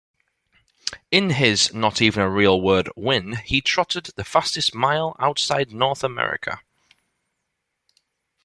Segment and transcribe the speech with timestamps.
[1.11, 6.61] In his Elitlopp win he trotted the fastest mile outside North America.